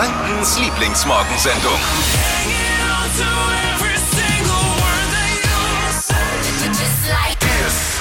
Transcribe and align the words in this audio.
Frankens 0.00 0.58
Lieblingsmorgensendung. 0.58 1.78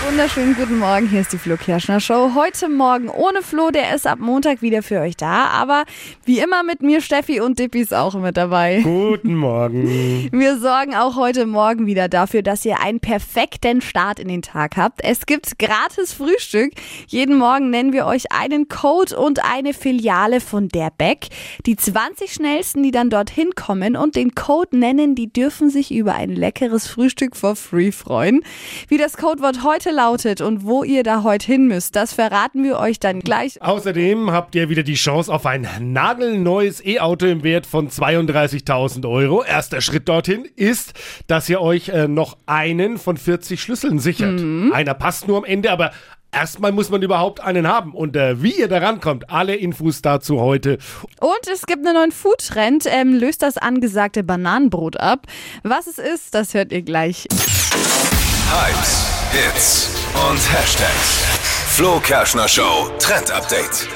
Wunderschönen 0.09 0.55
guten 0.55 0.79
Morgen, 0.79 1.07
hier 1.07 1.21
ist 1.21 1.33
die 1.33 1.38
Flo 1.38 1.55
Kerschner 1.55 1.99
Show. 1.99 2.31
Heute 2.33 2.67
Morgen 2.67 3.09
ohne 3.09 3.43
Flo, 3.43 3.69
der 3.69 3.93
ist 3.93 4.07
ab 4.07 4.17
Montag 4.17 4.63
wieder 4.63 4.81
für 4.81 5.02
euch 5.02 5.16
da, 5.16 5.45
aber 5.49 5.84
wie 6.25 6.39
immer 6.39 6.63
mit 6.63 6.81
mir 6.81 7.02
Steffi 7.02 7.41
und 7.41 7.59
Dippi 7.59 7.81
ist 7.81 7.93
auch 7.93 8.16
mit 8.16 8.35
dabei. 8.35 8.81
Guten 8.81 9.35
Morgen. 9.35 10.30
Wir 10.31 10.57
sorgen 10.57 10.95
auch 10.95 11.16
heute 11.16 11.45
Morgen 11.45 11.85
wieder 11.85 12.09
dafür, 12.09 12.41
dass 12.41 12.66
ihr 12.66 12.81
einen 12.81 12.99
perfekten 12.99 13.81
Start 13.81 14.20
in 14.20 14.30
den 14.30 14.41
Tag 14.41 14.77
habt. 14.77 15.02
Es 15.03 15.27
gibt 15.27 15.59
gratis 15.59 16.13
Frühstück. 16.13 16.71
Jeden 17.05 17.38
Morgen 17.38 17.70
nennen 17.70 17.94
wir 17.94 18.07
euch 18.07 18.31
einen 18.31 18.67
Code 18.67 19.16
und 19.16 19.45
eine 19.45 19.76
Filiale 19.76 20.41
von 20.41 20.70
der 20.70 20.91
Beck. 20.98 21.27
Die 21.67 21.76
20 21.76 22.34
schnellsten, 22.34 22.81
die 22.81 22.91
dann 22.91 23.12
dorthin 23.12 23.52
kommen 23.53 23.95
und 23.95 24.16
den 24.16 24.34
Code 24.34 24.76
nennen, 24.76 25.13
die 25.13 25.31
dürfen 25.31 25.70
sich 25.70 25.91
über 25.91 26.16
ein 26.16 26.31
leckeres 26.31 26.88
Frühstück 26.88 27.35
for 27.35 27.55
free 27.55 27.91
freuen. 27.91 28.41
Wie 28.88 28.98
das 28.98 29.16
Codewort 29.16 29.63
heute 29.63 29.98
lautet 29.99 30.39
und 30.39 30.66
wo 30.66 30.85
ihr 30.85 31.03
da 31.03 31.23
heute 31.23 31.45
hin 31.45 31.67
müsst, 31.67 31.94
das 31.98 32.13
verraten 32.13 32.63
wir 32.63 32.80
euch 32.80 33.02
dann 33.02 33.20
gleich. 33.20 33.62
Außerdem 33.62 34.31
habt 34.31 34.55
ihr 34.55 34.70
wieder 34.70 34.84
die 34.84 34.94
Chance 34.94 35.34
auf 35.34 35.45
ein 35.45 35.67
nagelneues 35.81 36.85
E-Auto 36.85 37.25
im 37.25 37.44
Wert 37.44 37.66
von 37.66 37.89
32.000 37.89 39.09
Euro. 39.09 39.44
Erster 39.44 39.81
Schritt 39.81 40.08
dorthin 40.08 40.48
ist, 40.55 40.94
dass 41.27 41.49
ihr 41.49 41.59
euch 41.59 41.89
äh, 41.89 42.08
noch 42.08 42.38
einen 42.45 42.98
von 42.98 43.17
40 43.17 43.62
Schlüsseln 43.62 43.99
sichert. 43.99 44.39
Einer 44.73 44.94
passt 44.94 45.27
nur 45.27 45.38
am 45.38 45.44
Ende, 45.44 45.70
aber 45.70 45.91
erstmal 46.31 46.72
muss 46.72 46.89
man 46.89 47.02
überhaupt 47.02 47.41
einen 47.41 47.67
haben. 47.67 47.94
Und 47.94 48.16
äh, 48.16 48.41
wie 48.41 48.53
ihr 48.58 48.70
da 48.70 48.77
rankommt, 48.77 49.30
alle 49.30 49.55
Infos 49.55 50.02
dazu 50.02 50.39
heute. 50.39 50.77
Und 51.20 51.47
es 51.52 51.66
gibt 51.66 51.86
einen 51.86 51.95
neuen 51.95 52.14
Foodtrend, 52.14 52.86
ähm, 52.88 53.16
löst 53.16 53.42
das 53.42 53.58
angesagte 53.58 54.23
Bananenbrot 54.23 54.97
ab. 54.97 55.27
Was 55.64 55.88
es 55.88 55.97
ist, 55.97 56.33
das 56.33 56.53
hört 56.53 56.72
ihr 56.72 56.83
gleich. 56.83 57.27
Hypes, 58.50 59.19
Hits 59.31 59.89
und 60.27 60.39
Hashtags. 60.52 61.58
Flo 61.80 61.97
Kerschner 62.02 62.49
Show 62.49 62.91
Trend 62.99 63.31
Update. 63.31 63.88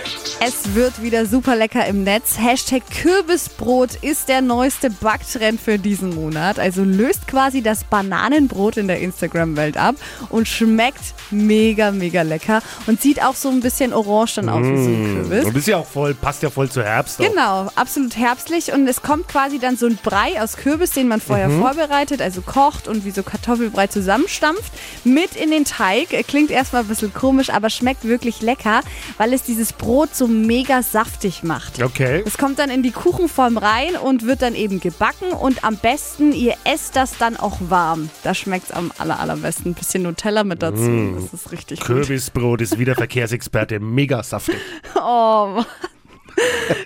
Es 0.46 0.76
wird 0.76 1.02
wieder 1.02 1.26
super 1.26 1.56
lecker 1.56 1.86
im 1.86 2.04
Netz. 2.04 2.38
Hashtag 2.38 2.84
Kürbisbrot 2.90 3.96
ist 3.96 4.28
der 4.28 4.42
neueste 4.42 4.90
Backtrend 4.90 5.62
für 5.62 5.80
diesen 5.80 6.14
Monat. 6.14 6.60
Also 6.60 6.84
löst 6.84 7.28
quasi 7.30 7.62
das 7.62 7.86
Bananenbrot 7.86 8.76
in 8.76 8.90
der 8.90 9.00
Instagram-Welt 9.00 9.78
ab 9.78 9.96
und 10.30 10.50
schmeckt 10.50 11.14
mega, 11.32 11.92
mega 11.92 12.24
lecker 12.24 12.62
und 12.88 13.02
sieht 13.02 13.24
auch 13.24 13.36
so 13.36 13.48
ein 13.48 13.62
bisschen 13.62 13.94
orange 13.94 14.36
dann 14.36 14.50
aus 14.50 14.66
wie 14.66 14.84
so 14.84 14.90
ein 14.90 15.14
Kürbis. 15.16 15.46
Und 15.46 15.58
ist 15.58 15.68
ja 15.68 15.78
auch 15.78 15.88
voll, 15.88 16.14
passt 16.14 16.44
ja 16.44 16.50
voll 16.50 16.70
zu 16.70 16.84
Herbst. 16.84 17.22
auch. 17.22 17.26
Genau, 17.26 17.72
absolut 17.76 18.18
herbstlich 18.18 18.74
und 18.74 18.86
es 18.86 19.02
kommt 19.02 19.30
quasi 19.30 19.60
dann 19.60 19.78
so 19.78 19.86
ein 19.86 19.98
Brei 20.04 20.42
aus 20.42 20.58
Kürbis, 20.58 20.92
den 20.92 21.08
man 21.08 21.22
vorher 21.22 21.50
vorbereitet, 21.50 22.22
also 22.22 22.42
kocht 22.42 22.90
und 22.90 23.06
wie 23.06 23.12
so 23.12 23.24
Kartoffelbrei 23.24 23.88
zusammenstampft, 23.88 24.74
mit 25.06 25.38
in 25.38 25.52
den 25.52 25.64
Teig. 25.64 26.10
Klingt 26.28 26.52
erstmal 26.52 26.82
ein 26.82 26.90
bisschen 26.90 27.14
komisch, 27.14 27.50
aber 27.50 27.70
schmeckt 27.76 28.06
wirklich 28.06 28.42
lecker, 28.42 28.82
weil 29.18 29.34
es 29.34 29.44
dieses 29.44 29.74
Brot 29.74 30.16
so 30.16 30.28
mega 30.28 30.84
saftig 30.84 31.44
macht. 31.44 31.82
Okay. 31.82 32.24
Es 32.26 32.38
kommt 32.38 32.60
dann 32.60 32.70
in 32.70 32.84
die 32.84 32.92
Kuchenform 32.92 33.58
rein 33.58 33.96
und 33.96 34.26
wird 34.26 34.42
dann 34.42 34.56
eben 34.56 34.80
gebacken 34.80 35.32
und 35.32 35.64
am 35.64 35.78
besten, 35.78 36.34
ihr 36.34 36.56
esst 36.64 36.96
das 36.96 37.18
dann 37.18 37.38
auch 37.38 37.58
warm. 37.70 38.10
Da 38.24 38.34
schmeckt 38.34 38.66
es 38.66 38.72
am 38.72 38.92
aller, 38.98 39.20
allerbesten. 39.20 39.72
Ein 39.72 39.74
bisschen 39.76 40.04
Nutella 40.04 40.44
mit 40.44 40.62
dazu. 40.62 41.16
Das 41.16 41.34
ist 41.34 41.52
richtig 41.52 41.80
gut. 41.80 41.88
Kürbisbrot 41.88 42.62
ist 42.62 42.80
wieder 42.80 42.96
Verkehrsexperte, 43.04 43.80
mega 43.80 44.24
saftig. 44.24 44.58
Oh 44.96 45.48
Mann. 45.56 45.66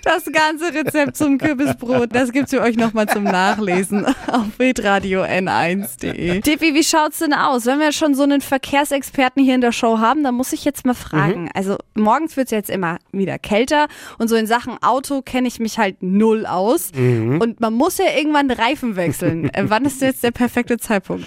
Das 0.04 0.24
ganze 0.32 0.72
Rezept 0.74 1.16
zum 1.16 1.38
Kürbisbrot, 1.38 2.14
das 2.14 2.32
gibt's 2.32 2.52
für 2.52 2.60
euch 2.60 2.76
nochmal 2.76 3.06
zum 3.06 3.24
Nachlesen 3.24 4.06
auf 4.26 4.46
hitradio 4.58 5.22
n1.de. 5.22 6.40
Tippi, 6.40 6.74
wie 6.74 6.82
schaut's 6.84 7.18
denn 7.18 7.32
aus? 7.34 7.66
Wenn 7.66 7.78
wir 7.78 7.92
schon 7.92 8.14
so 8.14 8.22
einen 8.22 8.40
Verkehrsexperten 8.40 9.42
hier 9.42 9.54
in 9.54 9.60
der 9.60 9.72
Show 9.72 9.98
haben, 9.98 10.22
dann 10.24 10.34
muss 10.34 10.52
ich 10.52 10.64
jetzt 10.64 10.86
mal 10.86 10.94
fragen. 10.94 11.50
Also 11.54 11.76
morgens 11.94 12.36
wird's 12.36 12.50
jetzt 12.50 12.70
immer 12.70 12.98
wieder 13.12 13.38
kälter 13.38 13.88
und 14.18 14.28
so 14.28 14.36
in 14.36 14.46
Sachen 14.46 14.82
Auto 14.82 15.22
kenne 15.22 15.48
ich 15.48 15.60
mich 15.60 15.78
halt 15.78 16.02
null 16.02 16.46
aus. 16.46 16.90
Und 16.96 17.60
man 17.60 17.74
muss 17.74 17.98
ja 17.98 18.06
irgendwann 18.16 18.50
Reifen 18.50 18.96
wechseln. 18.96 19.50
Äh, 19.54 19.64
Wann 19.68 19.84
ist 19.84 20.00
jetzt 20.02 20.22
der 20.22 20.30
perfekte 20.30 20.78
Zeitpunkt? 20.78 21.26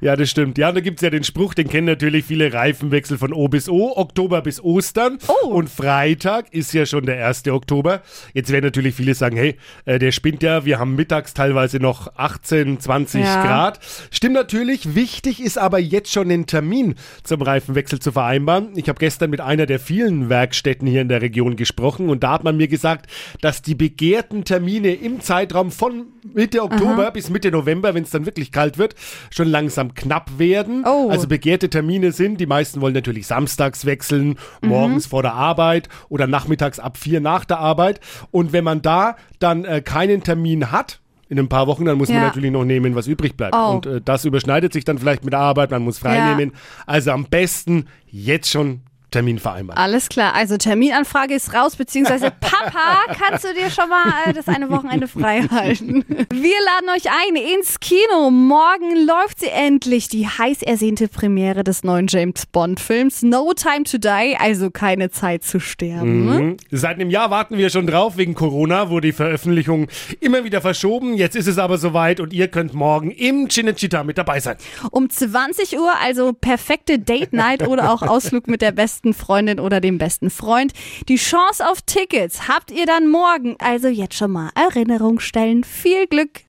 Ja, 0.00 0.16
das 0.16 0.30
stimmt. 0.30 0.58
Ja, 0.58 0.70
da 0.72 0.80
gibt's 0.80 1.02
ja 1.02 1.10
den 1.10 1.24
Spruch, 1.24 1.54
den 1.54 1.68
kennen 1.68 1.86
natürlich 1.86 2.24
viele 2.24 2.52
Reifenwechsel 2.52 3.18
von 3.18 3.32
O 3.32 3.48
bis 3.48 3.68
O, 3.68 3.92
Oktober 3.96 4.42
bis 4.42 4.62
Ostern. 4.62 5.18
Oh. 5.26 5.48
Und 5.48 5.68
Freitag 5.68 6.52
ist 6.52 6.72
ja 6.72 6.86
schon 6.86 7.06
der 7.06 7.26
1. 7.26 7.48
Oktober. 7.48 8.02
Jetzt 8.32 8.52
werden 8.52 8.64
natürlich 8.64 8.94
viele 8.94 9.14
sagen, 9.14 9.36
hey, 9.36 9.56
äh, 9.84 9.98
der 9.98 10.12
spinnt 10.12 10.42
ja, 10.42 10.64
wir 10.64 10.78
haben 10.78 10.94
mittags 10.94 11.34
teilweise 11.34 11.78
noch 11.78 12.14
18, 12.16 12.80
20 12.80 13.22
Ja. 13.22 13.44
Grad. 13.44 13.80
Stimmt 14.10 14.34
natürlich, 14.34 14.94
wichtig 14.94 15.42
ist 15.42 15.58
aber 15.58 15.78
jetzt 15.78 16.12
schon 16.12 16.28
den 16.28 16.46
Termin 16.46 16.94
zum 17.24 17.42
Reifenwechsel 17.42 17.98
zu 17.98 18.12
vereinbaren. 18.12 18.70
Ich 18.76 18.88
habe 18.88 18.98
gestern 18.98 19.30
mit 19.30 19.40
einer 19.40 19.66
der 19.66 19.80
vielen 19.80 20.28
Werkstätten 20.28 20.86
hier 20.86 21.02
in 21.02 21.08
der 21.08 21.22
Region 21.22 21.56
gesprochen 21.56 22.08
und 22.08 22.22
da 22.22 22.32
hat 22.32 22.44
man 22.44 22.56
mir 22.56 22.68
gesagt, 22.68 23.10
dass 23.40 23.62
die 23.62 23.74
begehrten 23.74 24.44
Termine 24.44 24.94
im 24.94 25.20
Zeitraum 25.20 25.70
von 25.70 26.06
Mitte 26.34 26.62
Oktober 26.62 27.10
bis 27.10 27.30
Mitte 27.30 27.50
November, 27.50 27.94
wenn 27.94 28.04
es 28.04 28.10
dann 28.10 28.26
wirklich 28.26 28.52
kalt 28.52 28.78
wird, 28.78 28.94
schon 29.30 29.48
langsam 29.48 29.87
knapp 29.94 30.38
werden. 30.38 30.84
Oh. 30.86 31.08
Also 31.10 31.26
begehrte 31.28 31.70
Termine 31.70 32.12
sind, 32.12 32.38
die 32.40 32.46
meisten 32.46 32.80
wollen 32.80 32.94
natürlich 32.94 33.26
samstags 33.26 33.84
wechseln, 33.84 34.36
morgens 34.62 35.06
vor 35.06 35.22
der 35.22 35.34
Arbeit 35.34 35.88
oder 36.08 36.26
nachmittags 36.26 36.78
ab 36.78 36.96
vier 36.96 37.20
nach 37.20 37.44
der 37.44 37.58
Arbeit. 37.58 38.00
Und 38.30 38.52
wenn 38.52 38.64
man 38.64 38.82
da 38.82 39.16
dann 39.38 39.64
äh, 39.64 39.80
keinen 39.80 40.22
Termin 40.22 40.70
hat, 40.72 41.00
in 41.30 41.38
ein 41.38 41.48
paar 41.50 41.66
Wochen, 41.66 41.84
dann 41.84 41.98
muss 41.98 42.08
man 42.08 42.18
Ja. 42.18 42.24
natürlich 42.24 42.50
noch 42.50 42.64
nehmen, 42.64 42.94
was 42.94 43.06
übrig 43.06 43.36
bleibt. 43.36 43.54
Oh. 43.54 43.72
Und 43.74 43.84
äh, 43.86 44.00
das 44.02 44.24
überschneidet 44.24 44.72
sich 44.72 44.84
dann 44.84 44.98
vielleicht 44.98 45.24
mit 45.24 45.32
der 45.34 45.40
Arbeit, 45.40 45.70
man 45.70 45.82
muss 45.82 45.98
frei 45.98 46.16
Ja. 46.16 46.34
nehmen. 46.34 46.52
Also 46.86 47.10
am 47.10 47.26
besten 47.26 47.84
jetzt 48.06 48.48
schon 48.50 48.80
Termin 49.10 49.38
vereinbaren. 49.38 49.80
Alles 49.80 50.08
klar, 50.08 50.34
also 50.34 50.58
Terminanfrage 50.58 51.34
ist 51.34 51.54
raus, 51.54 51.76
beziehungsweise 51.76 52.30
Papa, 52.40 53.14
kannst 53.18 53.44
du 53.44 53.54
dir 53.54 53.70
schon 53.70 53.88
mal 53.88 54.04
äh, 54.26 54.32
das 54.34 54.48
eine 54.48 54.68
Wochenende 54.70 55.08
frei 55.08 55.42
halten? 55.50 56.04
Wir 56.30 56.56
laden 56.64 56.90
euch 56.94 57.10
ein 57.10 57.36
ins 57.36 57.80
Kino. 57.80 58.30
Morgen 58.30 59.06
läuft 59.06 59.40
sie 59.40 59.48
endlich, 59.48 60.08
die 60.08 60.26
heiß 60.26 60.62
ersehnte 60.62 61.08
Premiere 61.08 61.64
des 61.64 61.84
neuen 61.84 62.06
James 62.08 62.44
Bond-Films 62.46 63.22
No 63.22 63.52
Time 63.54 63.84
to 63.84 63.96
Die, 63.96 64.36
also 64.38 64.70
keine 64.70 65.10
Zeit 65.10 65.42
zu 65.42 65.58
sterben. 65.58 66.26
Mhm. 66.26 66.56
Seit 66.70 66.96
einem 66.96 67.10
Jahr 67.10 67.30
warten 67.30 67.56
wir 67.56 67.70
schon 67.70 67.86
drauf. 67.86 68.18
Wegen 68.18 68.34
Corona 68.34 68.90
wurde 68.90 69.08
die 69.08 69.12
Veröffentlichung 69.12 69.88
immer 70.20 70.44
wieder 70.44 70.60
verschoben. 70.60 71.14
Jetzt 71.14 71.36
ist 71.36 71.46
es 71.46 71.58
aber 71.58 71.78
soweit 71.78 72.20
und 72.20 72.32
ihr 72.32 72.48
könnt 72.48 72.74
morgen 72.74 73.10
im 73.10 73.48
Cinecittà 73.48 74.04
mit 74.04 74.18
dabei 74.18 74.40
sein. 74.40 74.56
Um 74.90 75.08
20 75.08 75.78
Uhr, 75.78 75.92
also 76.02 76.32
perfekte 76.32 76.98
Date 76.98 77.32
Night 77.32 77.66
oder 77.66 77.90
auch 77.92 78.02
Ausflug 78.02 78.48
mit 78.48 78.60
der 78.60 78.72
besten 78.72 78.97
Freundin 79.14 79.60
oder 79.60 79.80
dem 79.80 79.98
besten 79.98 80.30
Freund. 80.30 80.72
Die 81.08 81.16
Chance 81.16 81.68
auf 81.68 81.82
Tickets 81.82 82.48
habt 82.48 82.70
ihr 82.70 82.86
dann 82.86 83.08
morgen. 83.08 83.56
Also 83.58 83.88
jetzt 83.88 84.14
schon 84.14 84.32
mal 84.32 84.50
Erinnerung 84.54 85.20
stellen. 85.20 85.64
Viel 85.64 86.06
Glück! 86.06 86.40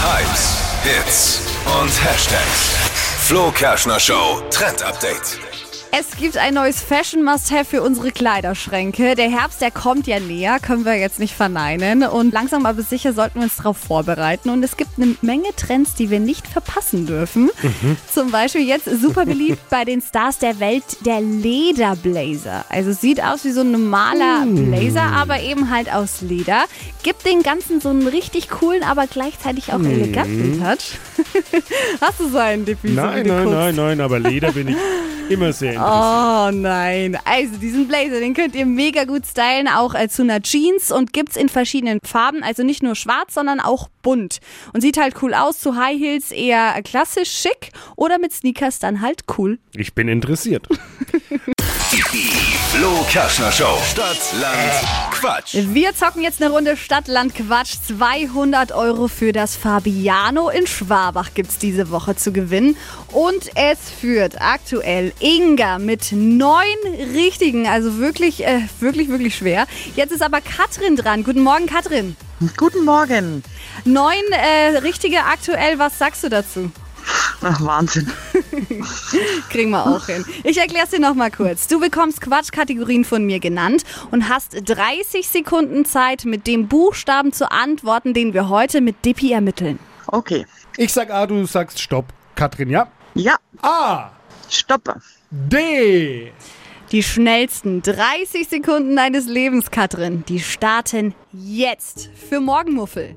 Hypes, 0.00 0.56
Hits 0.84 1.40
und 1.80 2.04
Hashtags. 2.04 2.76
Flo 3.26 3.50
Kerschner 3.50 4.00
Show 4.00 4.42
Trend 4.50 4.82
Update. 4.82 5.47
Es 5.90 6.16
gibt 6.18 6.36
ein 6.36 6.54
neues 6.54 6.82
Fashion 6.82 7.24
Must-Have 7.24 7.64
für 7.64 7.82
unsere 7.82 8.12
Kleiderschränke. 8.12 9.14
Der 9.14 9.30
Herbst, 9.30 9.62
der 9.62 9.70
kommt 9.70 10.06
ja 10.06 10.20
näher, 10.20 10.58
können 10.60 10.84
wir 10.84 10.94
jetzt 10.96 11.18
nicht 11.18 11.34
verneinen. 11.34 12.02
Und 12.02 12.32
langsam 12.32 12.66
aber 12.66 12.82
sicher 12.82 13.14
sollten 13.14 13.36
wir 13.36 13.44
uns 13.44 13.56
darauf 13.56 13.78
vorbereiten. 13.78 14.50
Und 14.50 14.62
es 14.62 14.76
gibt 14.76 14.90
eine 14.98 15.16
Menge 15.22 15.48
Trends, 15.56 15.94
die 15.94 16.10
wir 16.10 16.20
nicht 16.20 16.46
verpassen 16.46 17.06
dürfen. 17.06 17.50
Zum 18.12 18.30
Beispiel 18.30 18.62
jetzt 18.62 18.84
super 19.00 19.24
beliebt 19.24 19.70
bei 19.70 19.84
den 19.84 20.02
Stars 20.02 20.38
der 20.38 20.60
Welt 20.60 20.84
der 21.06 21.20
Lederblazer. 21.22 22.66
Also 22.68 22.92
sieht 22.92 23.22
aus 23.22 23.44
wie 23.44 23.52
so 23.52 23.62
ein 23.62 23.70
normaler 23.70 24.44
Blazer, 24.46 25.12
aber 25.14 25.40
eben 25.40 25.70
halt 25.70 25.92
aus 25.92 26.20
Leder. 26.20 26.64
Gibt 27.02 27.24
den 27.24 27.42
Ganzen 27.42 27.80
so 27.80 27.88
einen 27.88 28.06
richtig 28.06 28.50
coolen, 28.50 28.82
aber 28.82 29.06
gleichzeitig 29.06 29.72
auch 29.72 29.80
eleganten 29.80 30.60
Touch. 30.62 30.98
Hast 32.00 32.20
du 32.20 32.28
so 32.28 32.38
einen, 32.38 32.66
so 32.66 32.74
Nein, 32.82 33.26
nein, 33.26 33.50
nein, 33.50 33.74
nein, 33.74 34.00
aber 34.00 34.18
Leder 34.18 34.52
bin 34.52 34.68
ich 34.68 34.76
immer 35.30 35.52
sehr 35.52 35.74
interessiert. 35.74 35.94
Oh 36.04 36.50
nein. 36.52 37.18
Also 37.24 37.56
diesen 37.56 37.88
Blazer, 37.88 38.20
den 38.20 38.34
könnt 38.34 38.54
ihr 38.54 38.66
mega 38.66 39.04
gut 39.04 39.26
stylen, 39.26 39.68
auch 39.68 39.94
äh, 39.94 40.08
zu 40.08 40.22
einer 40.22 40.40
Jeans 40.42 40.90
und 40.90 41.12
gibt's 41.12 41.36
in 41.36 41.48
verschiedenen 41.48 42.00
Farben, 42.04 42.42
also 42.42 42.62
nicht 42.62 42.82
nur 42.82 42.94
schwarz, 42.94 43.34
sondern 43.34 43.60
auch 43.60 43.88
bunt. 44.02 44.38
Und 44.72 44.80
sieht 44.80 44.98
halt 44.98 45.14
cool 45.22 45.34
aus, 45.34 45.58
zu 45.58 45.76
High 45.76 45.98
Heels 45.98 46.30
eher 46.30 46.80
klassisch 46.82 47.30
schick 47.30 47.70
oder 47.96 48.18
mit 48.18 48.32
Sneakers 48.32 48.78
dann 48.78 49.00
halt 49.00 49.22
cool. 49.38 49.58
Ich 49.74 49.94
bin 49.94 50.08
interessiert. 50.08 50.66
Die 51.90 52.02
Flo 52.02 53.02
Kerschner 53.08 53.50
Show. 53.50 53.78
Stadt, 53.90 54.18
Land, 54.38 55.10
Quatsch. 55.10 55.54
Wir 55.54 55.94
zocken 55.94 56.22
jetzt 56.22 56.42
eine 56.42 56.52
Runde 56.52 56.76
Stadt, 56.76 57.08
Land, 57.08 57.34
Quatsch. 57.34 57.76
200 57.86 58.72
Euro 58.72 59.08
für 59.08 59.32
das 59.32 59.56
Fabiano 59.56 60.50
in 60.50 60.66
Schwabach 60.66 61.32
gibt's 61.32 61.56
diese 61.56 61.90
Woche 61.90 62.14
zu 62.14 62.30
gewinnen. 62.30 62.76
Und 63.12 63.50
es 63.54 63.78
führt 63.88 64.38
aktuell 64.38 65.14
Inga 65.20 65.78
mit 65.78 66.12
neun 66.12 66.76
richtigen, 67.14 67.66
also 67.66 67.96
wirklich, 67.96 68.46
äh, 68.46 68.60
wirklich, 68.80 69.08
wirklich 69.08 69.34
schwer. 69.34 69.66
Jetzt 69.96 70.12
ist 70.12 70.22
aber 70.22 70.42
Katrin 70.42 70.94
dran. 70.94 71.24
Guten 71.24 71.40
Morgen, 71.40 71.64
Katrin. 71.64 72.16
Guten 72.58 72.84
Morgen. 72.84 73.42
Neun 73.86 74.12
äh, 74.32 74.76
richtige 74.76 75.24
aktuell, 75.24 75.78
was 75.78 75.98
sagst 75.98 76.22
du 76.22 76.28
dazu? 76.28 76.70
Ach, 77.42 77.60
Wahnsinn. 77.64 78.10
Kriegen 79.50 79.70
wir 79.70 79.86
auch 79.86 80.06
hin. 80.06 80.24
Ich 80.42 80.58
erkläre 80.58 80.84
es 80.84 80.90
dir 80.90 81.00
nochmal 81.00 81.30
kurz. 81.30 81.68
Du 81.68 81.78
bekommst 81.78 82.20
Quatschkategorien 82.20 83.04
von 83.04 83.24
mir 83.24 83.38
genannt 83.38 83.84
und 84.10 84.28
hast 84.28 84.56
30 84.68 85.28
Sekunden 85.28 85.84
Zeit, 85.84 86.24
mit 86.24 86.46
dem 86.46 86.66
Buchstaben 86.68 87.32
zu 87.32 87.50
antworten, 87.50 88.12
den 88.12 88.34
wir 88.34 88.48
heute 88.48 88.80
mit 88.80 89.04
Dippi 89.04 89.32
ermitteln. 89.32 89.78
Okay. 90.08 90.46
Ich 90.76 90.92
sag 90.92 91.10
A, 91.10 91.26
du 91.26 91.44
sagst 91.46 91.80
Stopp. 91.80 92.06
Katrin, 92.34 92.70
ja? 92.70 92.88
Ja, 93.14 93.36
A, 93.62 94.10
stopp. 94.48 94.96
D, 95.30 96.32
Die 96.92 97.02
schnellsten 97.02 97.82
30 97.82 98.48
Sekunden 98.48 98.96
deines 98.96 99.26
Lebens, 99.26 99.70
Katrin, 99.70 100.24
die 100.28 100.40
starten 100.40 101.14
jetzt 101.32 102.08
für 102.28 102.40
Morgenmuffel. 102.40 103.16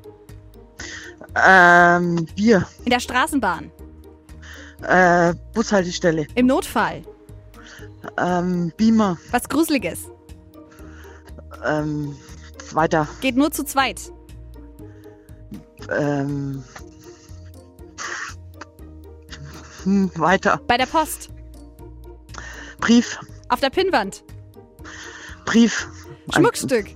Ähm, 1.36 2.28
Bier. 2.36 2.68
In 2.84 2.90
der 2.92 3.00
Straßenbahn. 3.00 3.72
Äh, 4.84 5.34
Bushaltestelle. 5.54 6.28
Im 6.36 6.48
Notfall. 6.48 7.04
Ähm, 8.18 8.72
Beamer. 8.78 9.18
Was 9.32 9.48
Gruseliges. 9.48 10.10
Ähm, 11.66 12.16
weiter. 12.74 13.08
Geht 13.22 13.36
nur 13.36 13.52
zu 13.52 13.64
zweit. 13.64 14.12
Ähm, 15.90 16.64
hm, 19.84 20.12
weiter. 20.16 20.60
Bei 20.68 20.78
der 20.78 20.86
Post. 20.86 21.30
Brief. 22.80 23.20
Auf 23.50 23.60
der 23.60 23.70
Pinnwand. 23.70 24.24
Brief. 25.46 25.88
Schmuckstück. 26.34 26.88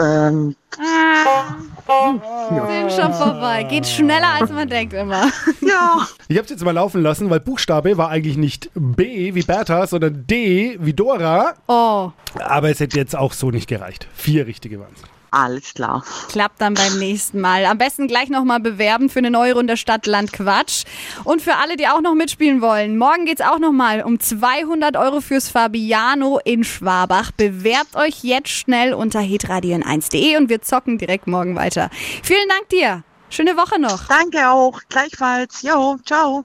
Ähm, 0.00 0.56
Sind 2.20 2.92
schon 2.92 3.12
vorbei. 3.14 3.62
Geht 3.64 3.86
schneller, 3.86 4.34
als 4.40 4.50
man 4.50 4.68
denkt 4.68 4.92
immer. 4.92 5.24
ja. 5.60 6.06
Ich 6.28 6.36
habe 6.36 6.44
es 6.44 6.50
jetzt 6.50 6.64
mal 6.64 6.72
laufen 6.72 7.02
lassen, 7.02 7.30
weil 7.30 7.40
Buchstabe 7.40 7.96
war 7.96 8.08
eigentlich 8.08 8.36
nicht 8.36 8.70
B 8.74 9.34
wie 9.34 9.42
Bertha, 9.42 9.86
sondern 9.86 10.26
D 10.26 10.76
wie 10.80 10.92
Dora. 10.92 11.54
Oh, 11.68 12.10
Aber 12.38 12.70
es 12.70 12.80
hätte 12.80 12.96
jetzt 12.98 13.16
auch 13.16 13.32
so 13.32 13.50
nicht 13.50 13.68
gereicht. 13.68 14.08
Vier 14.14 14.46
richtige 14.46 14.80
waren 14.80 14.92
es. 14.94 15.02
Alles 15.32 15.72
klar. 15.72 16.04
klappt 16.30 16.60
dann 16.60 16.74
beim 16.74 16.98
nächsten 16.98 17.40
Mal. 17.40 17.64
Am 17.64 17.78
besten 17.78 18.06
gleich 18.06 18.28
nochmal 18.28 18.60
bewerben 18.60 19.08
für 19.08 19.20
eine 19.20 19.30
neue 19.30 19.54
Runde 19.54 19.78
Stadt, 19.78 20.06
Land, 20.06 20.32
Quatsch. 20.34 20.84
Und 21.24 21.40
für 21.40 21.56
alle, 21.56 21.76
die 21.76 21.88
auch 21.88 22.02
noch 22.02 22.14
mitspielen 22.14 22.60
wollen, 22.60 22.98
morgen 22.98 23.24
geht's 23.24 23.40
auch 23.40 23.58
nochmal 23.58 24.02
um 24.02 24.20
200 24.20 24.94
Euro 24.98 25.22
fürs 25.22 25.48
Fabiano 25.48 26.38
in 26.44 26.64
Schwabach. 26.64 27.30
Bewerbt 27.32 27.96
euch 27.96 28.22
jetzt 28.22 28.50
schnell 28.50 28.92
unter 28.92 29.20
hitradion1.de 29.20 30.36
und 30.36 30.50
wir 30.50 30.60
zocken 30.60 30.98
direkt 30.98 31.26
morgen 31.26 31.56
weiter. 31.56 31.88
Vielen 32.22 32.48
Dank 32.50 32.68
dir. 32.68 33.02
Schöne 33.30 33.56
Woche 33.56 33.80
noch. 33.80 34.08
Danke 34.08 34.50
auch. 34.50 34.80
Gleichfalls. 34.90 35.62
Jo, 35.62 35.96
ciao. 36.04 36.44